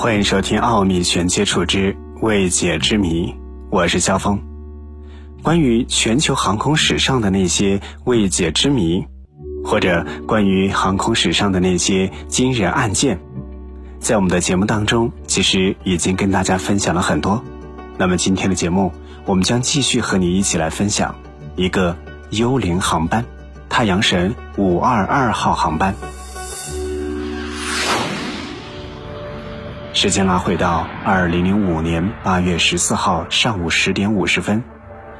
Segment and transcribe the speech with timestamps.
[0.00, 3.32] 欢迎收听《奥秘全接触之未解之谜》，
[3.68, 4.40] 我是肖峰。
[5.42, 9.04] 关于全球航空史上的那些未解之谜，
[9.64, 13.18] 或者关于航空史上的那些惊人案件，
[13.98, 17.42] 在我们的节目当中，其实已经跟大家分享了很多。
[17.96, 18.92] 那么今天的节目，
[19.24, 21.16] 我们将继续和你一起来分享
[21.56, 21.96] 一个
[22.30, 23.24] 幽灵航班——
[23.68, 25.92] 太阳神五二二号航班。
[30.00, 34.62] 时间拉回到二零零五年八月十四号上午十点五十分，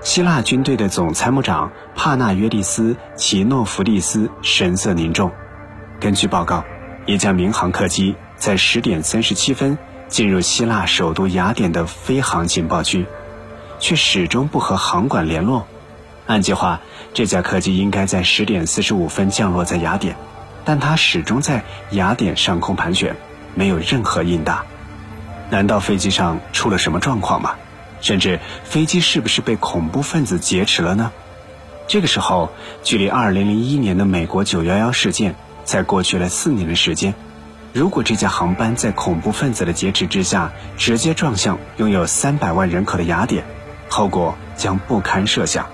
[0.00, 5.30] 希腊军队的总参谋长帕纳约利斯·奇诺弗利斯神色凝重。
[6.00, 6.64] 根据报告，
[7.04, 9.76] 一架民航客机在十点三十七分
[10.08, 13.04] 进入希腊首都雅典的飞航警报区，
[13.78, 15.66] 却始终不和航管联络。
[16.26, 16.80] 按计划，
[17.12, 20.16] 这架客机应该在十点四十五分降落在雅典，
[20.64, 23.14] 但它始终在雅典上空盘旋。
[23.54, 24.64] 没有任何应答，
[25.50, 27.54] 难道飞机上出了什么状况吗？
[28.00, 31.12] 甚至飞机是不是被恐怖分子劫持了呢？
[31.86, 32.50] 这个时候，
[32.82, 37.14] 距离2001年的美国911事件才过去了四年的时间。
[37.72, 43.44] 如果这架航班在恐怖分子的劫持之下直接撞向拥有300万人口的雅典，
[43.88, 45.66] 后果将不堪设想。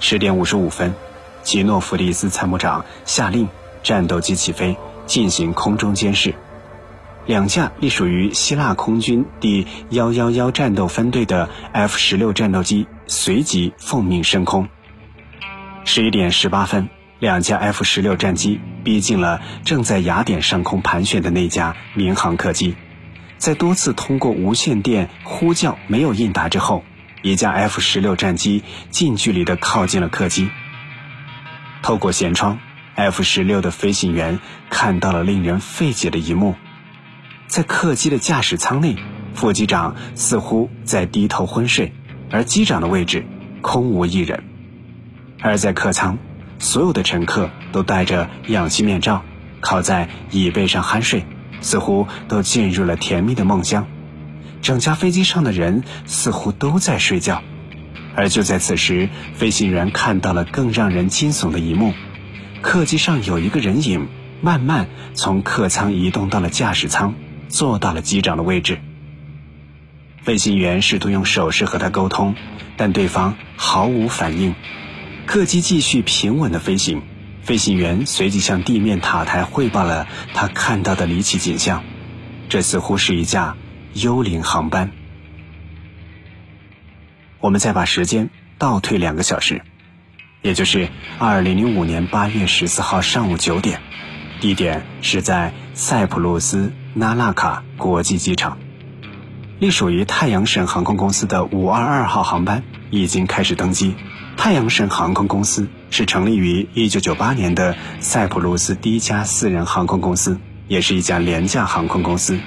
[0.00, 0.94] 十点五十五分，
[1.42, 3.48] 吉诺弗利斯参谋长下令
[3.82, 4.76] 战斗机起飞，
[5.06, 6.34] 进行空中监视。
[7.28, 14.66] 两架隶属于希腊空军第幺幺幺战斗分队的 F 十六战斗机随即奉命升空。
[15.84, 22.76] 十一点十八分，两架 F 十六战机逼近了正在雅典上空盘旋的那架民航客机，
[23.36, 26.82] 在多次通过无线电呼叫没有应答之后，
[27.20, 30.48] 一架 F 十六战机近距离地靠近了客机。
[31.82, 32.58] 透过舷窗
[32.94, 36.54] ，F 十六的飞行员看到了令人费解的一幕。
[37.48, 38.96] 在客机的驾驶舱内，
[39.34, 41.92] 副机长似乎在低头昏睡，
[42.30, 43.24] 而机长的位置
[43.62, 44.40] 空无一人；
[45.40, 46.18] 而在客舱，
[46.58, 49.24] 所有的乘客都戴着氧气面罩，
[49.60, 51.24] 靠在椅背上酣睡，
[51.62, 53.86] 似乎都进入了甜蜜的梦乡。
[54.60, 57.42] 整架飞机上的人似乎都在睡觉，
[58.14, 61.94] 而就在此时，飞行员看到了更让人惊悚的一幕：
[62.60, 64.06] 客机上有一个人影
[64.42, 67.14] 慢慢从客舱移动到了驾驶舱。
[67.48, 68.78] 坐到了机长的位置。
[70.22, 72.34] 飞行员试图用手势和他沟通，
[72.76, 74.54] 但对方毫无反应。
[75.26, 77.02] 客机继续平稳的飞行。
[77.42, 81.82] 飞行员随即向地面塔台汇报了他看到的离奇景象。
[82.50, 83.56] 这似乎是一架
[83.94, 84.90] 幽灵航班。
[87.40, 89.62] 我们再把时间倒退两个小时，
[90.42, 90.88] 也就是
[91.18, 93.80] 二零零五年八月十四号上午九点，
[94.40, 96.72] 地点是在塞浦路斯。
[96.98, 98.58] 纳拉卡国际机场，
[99.60, 103.94] 隶属于太阳神航空公司的五二二号航班已经开始登机。
[104.36, 112.40] 太阳神航空公司是成立于一九九八年的塞浦路斯第一家私人航空公司，也是一家廉价航空公司，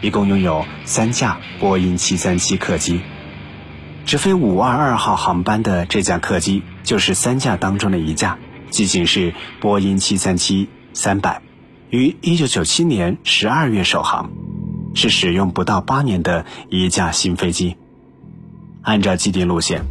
[0.00, 3.02] 一共拥有三架波音七三七客机。
[4.06, 8.38] 直飞五二二号航班的这架客机就是三架当中的一架，
[8.70, 11.42] 机型是波音七三七三百。
[11.90, 14.30] 于一九九七年十二月首航，
[14.94, 17.78] 是使用不到八年的一架新飞机。
[18.82, 19.84] 按照既定路线，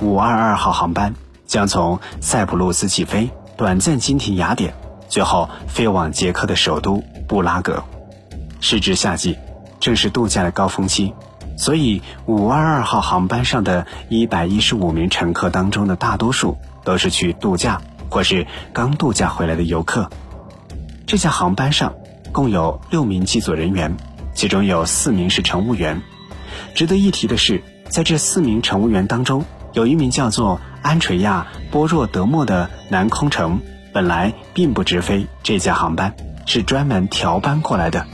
[0.00, 1.14] 五二二号航班
[1.46, 4.72] 将从塞浦路斯起飞，短暂经停雅典，
[5.10, 7.84] 最后飞往捷克的首都布拉格。
[8.60, 9.36] 时值夏季，
[9.78, 11.12] 正是度假的高峰期，
[11.58, 20.08] 所以五二二号航班上的一百一十五名乘客当中的大多数都是去度假或是刚度假回来的游客。
[21.06, 21.94] 这架航班上
[22.32, 23.96] 共有六名机组人员，
[24.34, 26.00] 其中有四名是乘务员。
[26.74, 33.60] 值得一提的是，在这四名乘务员当中，有一名叫做安垂亚·波若德莫的男空乘，
[33.92, 36.14] 本来并不直飞这架航班，
[36.46, 38.06] 是专门调班过来的。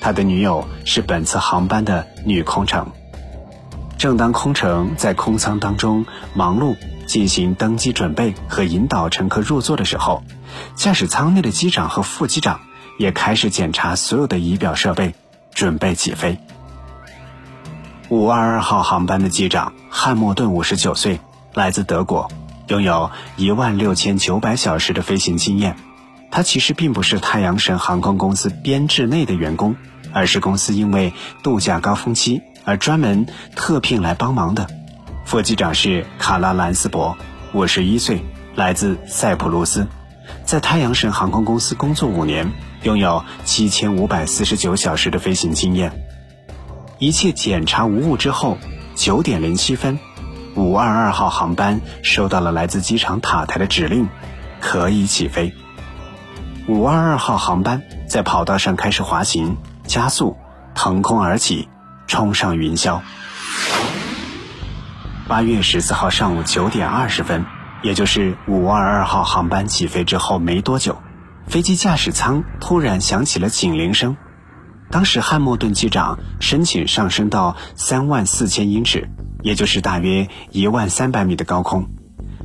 [0.00, 2.86] 他的女友是本次航班的女空乘。
[3.98, 6.04] 正当空乘在空舱当中
[6.34, 10.22] 忙碌进行登机准备和引导乘客入座的时候，
[10.74, 12.60] 驾驶舱内的机长和副机长
[12.98, 15.14] 也开始检查所有的仪表设备，
[15.54, 16.38] 准备起飞。
[18.08, 21.20] 五二二号航班的机长汉默顿五十九岁，
[21.54, 22.30] 来自德国，
[22.68, 25.76] 拥有一万六千九百小时的飞行经验。
[26.30, 29.74] 他其实并不是太阳神航空公司编制内的员工，
[30.12, 31.12] 而是公司因为
[31.42, 34.68] 度假高峰期而专门特聘来帮忙的。
[35.24, 37.16] 副机长是卡拉兰斯伯，
[37.52, 38.24] 五十一岁，
[38.54, 39.88] 来自塞浦路斯。
[40.46, 42.52] 在太阳神航空公司工作五年，
[42.84, 45.92] 拥有七千五百四十九小时的飞行经验。
[47.00, 48.56] 一切检查无误之后，
[48.94, 49.98] 九点零七分，
[50.54, 54.08] 五二二号航班收到了来自机场塔台的指令，
[54.60, 55.52] 可以起飞。
[56.68, 60.36] 五二二号航班在跑道上开始滑行、加速、
[60.76, 61.68] 腾空而起，
[62.06, 63.00] 冲上云霄。
[65.26, 67.44] 八月十四号上午九点二十分，
[67.82, 70.98] 也就是五二二号航班起飞之后没多久，
[71.46, 74.16] 飞机驾驶舱突然响起了警铃声。
[74.90, 79.08] 当时汉默顿机长申请上升到三万四千英尺，
[79.42, 81.88] 也就是大约一万三百米的高空。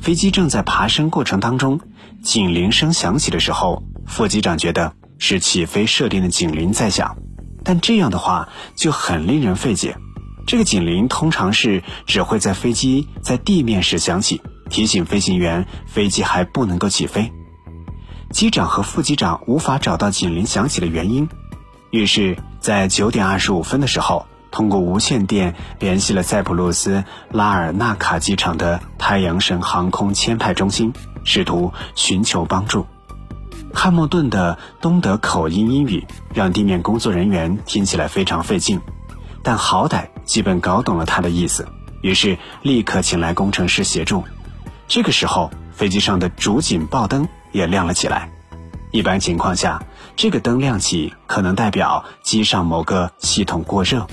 [0.00, 1.80] 飞机正在爬升过程当中，
[2.22, 7.16] 警铃声响起的时候，副机长觉得是起飞设定的警铃在响，
[7.62, 9.96] 但这样的话就很令人费解。
[10.46, 14.42] 这个警铃通常是只会在飞机在地面时响起，
[14.74, 17.32] 提醒飞行员飞机还不能够起飞。
[18.30, 21.28] 机长和副机长无法找到警铃响起的原因，
[21.92, 30.92] 于是，在九点二十五分的时候，通过无线电联系了塞浦路斯拉尔纳卡机场的太阳神航空签派中心，
[31.22, 32.84] 试图寻求帮助。
[33.72, 36.04] 汉默顿的东德口音英语
[36.34, 38.80] 让地面工作人员听起来非常费劲。
[39.44, 41.68] 但好歹基本搞懂了他的意思，
[42.00, 44.24] 于是立刻请来工程师协助。
[44.86, 48.30] 这个时候，飞机上的主警报灯也亮了起来。
[48.92, 49.82] 一般情况下，
[50.16, 54.06] 这个灯亮起可能代表机上某个系统过热。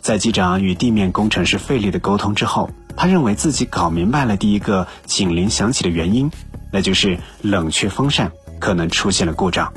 [0.00, 6.30] 在机长与地面工程师费力的沟通之后，他认为自己搞明白了第一个警铃响起的原因，
[6.72, 9.72] 那就是冷却风扇可能出现了故障。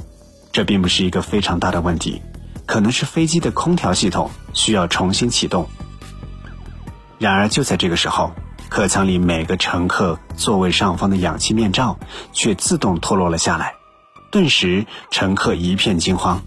[0.51, 2.21] 这并不是一个非常大的问题。
[2.65, 5.67] 可能是飞机的空调系统需要重新启动。
[7.17, 8.31] 然而就在这个时候，
[8.69, 11.97] 客舱里每个乘客座位上方的氧气面罩
[12.31, 13.73] 却自动脱落了下来，
[14.31, 16.41] 顿时乘客一片惊慌。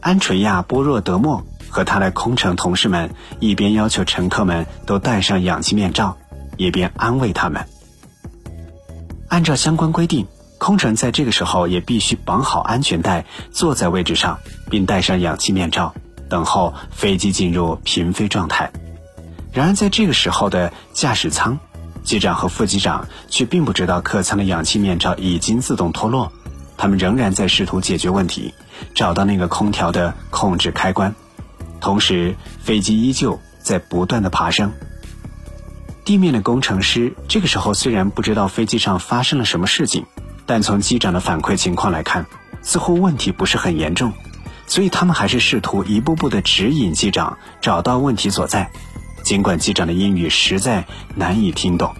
[0.00, 6.16] 安垂亚·波若德莫和他的空乘同事们一边要求乘客们都戴上氧气面罩，
[6.56, 7.66] 一边安慰他们。
[9.28, 10.26] 按照相关规定。
[10.58, 14.38] 空乘在这个时候也必须绑好安全带，坐在位置上，
[14.70, 15.92] 并戴上氧气面罩，
[16.28, 18.70] 等候飞机进入平飞状态。
[19.52, 21.58] 然而，在这个时候的驾驶舱，
[22.02, 26.32] 机长和副机长却并不知道客舱的氧气面罩已经自动脱落，
[26.76, 28.54] 他们仍然在试图解决问题，
[28.94, 31.14] 找到那个空调的控制开关。
[31.80, 34.72] 同时，飞机依旧在不断的爬升。
[36.04, 40.06] 地面的工程师这个时候虽然不知道飞机上发生了什么事情。
[40.44, 42.26] 但从机长的反馈情况来看，
[42.62, 44.12] 似乎问题不是很严重，
[44.66, 48.72] 所以他们还是试图一步步的指引机长找到问题所在。
[49.22, 50.84] 尽管机长的英语实在
[51.14, 51.94] 难以听懂，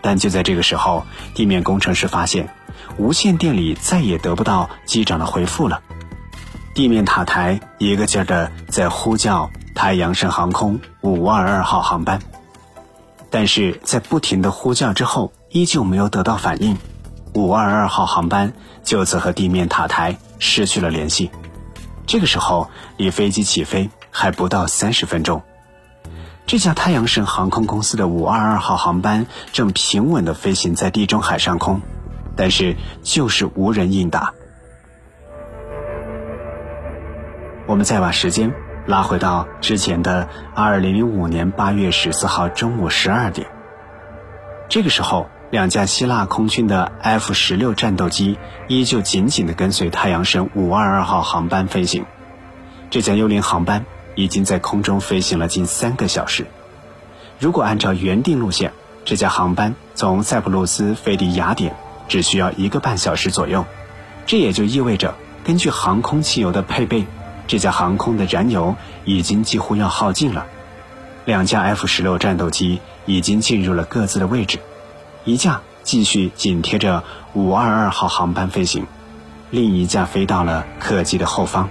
[0.00, 1.04] 但就在这个时候，
[1.34, 2.48] 地面工程师发现
[2.96, 5.80] 无线电里再也得不到机长的回复了。
[6.74, 12.20] 地面塔台一个劲儿的在呼叫太阳神航空五二二号航班，
[13.30, 16.76] 但是在不停的呼叫之后，依旧没有得到反应。
[17.34, 18.52] 五二二号航班
[18.84, 21.30] 就此和地面塔台失去了联系。
[22.06, 25.42] 这个时候，离飞机起飞还不到三十分钟。
[26.46, 31.80] 这架太阳神航空公司的五二二号航班正平稳地飞行在地中海上空，
[32.36, 34.34] 但是就是无人应答。
[37.66, 38.52] 我们再把时间
[38.86, 43.46] 拉回到之前的二零零五年八月十四号中午十二点，
[44.68, 45.28] 这个时候。
[45.52, 52.06] 两架希腊空军的 F 十六战斗机依旧紧紧地跟随太阳神五二二号航班飞行。
[52.88, 53.84] 这架幽灵航班
[54.14, 56.46] 已经在空中飞行了近三个小时。
[57.38, 58.72] 如果按照原定路线，
[59.04, 61.74] 这架航班从塞浦路斯飞抵雅典
[62.08, 63.64] 只需要一个半小时左右。
[64.26, 65.14] 这也就意味着，
[65.44, 67.04] 根据航空汽油的配备，
[67.48, 70.46] 这架航空的燃油已经几乎要耗尽了。
[71.24, 74.60] 两架 F 十六战斗机已经进入了各自的位置。
[75.24, 77.02] 一架继续紧贴着
[77.32, 78.86] 五二二号航班飞行，
[79.50, 81.68] 另一架飞到了客机的后方。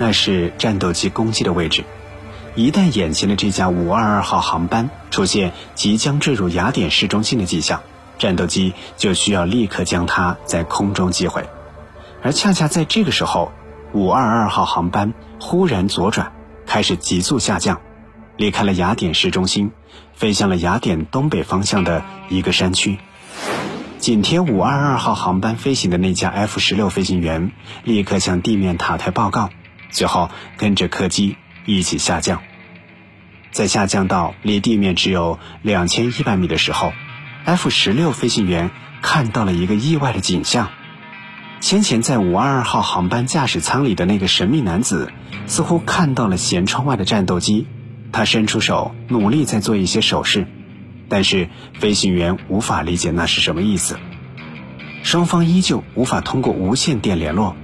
[0.00, 1.84] 那是战斗机攻击的位置。
[2.54, 7.82] 一旦眼前的这架五二二号航班出现即将坠入雅典市中心的迹象，
[8.18, 11.46] 战斗机就需要立刻将它在空中击毁。
[12.22, 13.52] 而恰恰在这个时候，
[13.92, 16.32] 五二二号航班忽然左转，
[16.66, 17.82] 开始急速下降。
[18.38, 19.70] 离开了雅典市中心，
[20.14, 22.98] 飞向了雅典东北方向的一个山区。
[23.98, 27.52] 紧贴五二二号航班飞行的那架 F 十六飞行员
[27.84, 29.50] 立刻向地面塔台报告，
[29.90, 32.42] 随后跟着客机一起下降。
[33.52, 36.92] 在下降到离地面只有两千一百米的时候
[37.44, 38.70] ，F 十六飞行员
[39.02, 40.70] 看到了一个意外的景象：
[41.60, 45.12] 先前在五二二号航班驾驶舱里的那个神秘男子，
[45.46, 47.66] 似乎看到了舷窗外的战斗机，
[48.12, 50.46] 他伸出手，努力在做一些手势，
[51.08, 53.98] 但是飞行员无法理解那是什么意思。
[55.02, 57.56] 双方依旧无法通过无线电联络。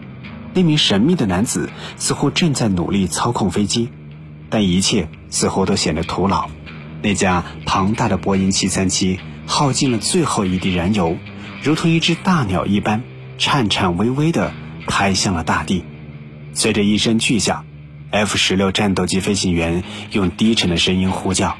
[0.56, 3.90] 那名神秘的男子似乎正在努力操控飞机，
[4.48, 6.48] 但一切似乎都显得徒劳。
[7.02, 11.18] 那架庞大的波音737耗尽了最后一滴燃油，
[11.62, 13.02] 如同一只大鸟一般，
[13.36, 14.54] 颤颤巍巍地
[14.86, 15.84] 拍向了大地。
[16.54, 17.66] 随着一声巨响
[18.10, 21.58] ，F-16 战斗机飞行员用低沉的声音呼叫：“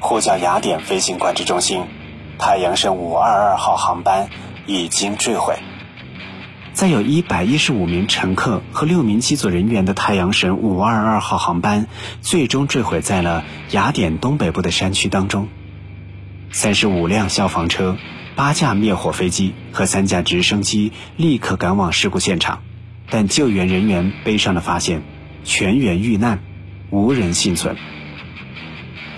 [0.00, 1.82] 呼叫雅典飞行管制中心，
[2.38, 4.30] 太阳神522号航班
[4.64, 5.58] 已经坠毁。”
[6.72, 11.88] 载有一百一十五名乘客和六名机组人员的太阳神五二二号航班，
[12.22, 15.48] 最终坠毁在了雅典东北部的山区当中。
[16.52, 17.96] 三十五辆消防车、
[18.34, 22.62] 八架灭火飞机和三架直升机立刻赶往事故现场，
[23.10, 25.02] 但救援人员悲伤地发现，
[25.44, 26.40] 全员遇难，
[26.90, 27.76] 无人幸存。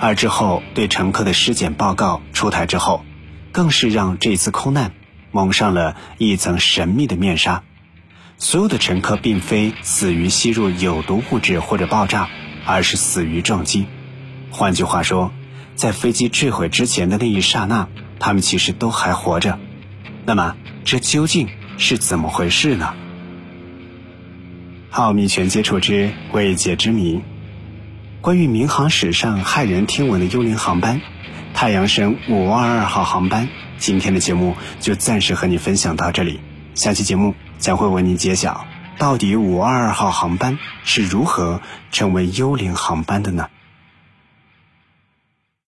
[0.01, 3.05] 而之后对乘客的尸检报告出台之后，
[3.53, 4.93] 更是让这次空难。
[5.33, 7.63] 蒙上了一层神秘的面纱，
[8.39, 12.29] 所有的乘客并非死于吸入有毒物质或者爆炸，
[12.65, 13.87] 而是死于撞击。
[14.51, 15.33] 换句话说，
[15.75, 19.59] 在飞机坠毁之前的那一刹那，他们其实都还活着。
[20.25, 21.49] 那么，这究竟
[21.79, 22.95] 是怎么回事呢？
[24.91, 27.23] 奥秘全接触之未解之谜，
[28.21, 31.01] 关于民航史上骇人听闻的幽灵航班——
[31.55, 33.49] 太阳神五二二号航班。
[33.83, 36.39] 今天的节目就暂时和你分享到这里，
[36.77, 38.65] 下期节目将会为您揭晓，
[38.97, 41.61] 到底五二二号航班是如何
[41.91, 43.49] 成为幽灵航班的呢？